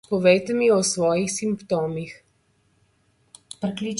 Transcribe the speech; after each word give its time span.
Povejte 0.11 0.53
mi 0.59 0.69
več 0.69 0.77
o 0.77 0.79
svojih 0.91 1.27
simptomih. 1.33 2.15